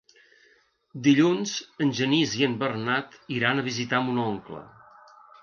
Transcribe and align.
Dilluns 1.07 1.53
en 1.87 1.91
Genís 1.99 2.33
i 2.39 2.47
en 2.49 2.57
Bernat 2.65 3.19
iran 3.37 3.61
a 3.61 3.67
visitar 3.69 4.01
mon 4.09 4.25
oncle. 4.27 4.65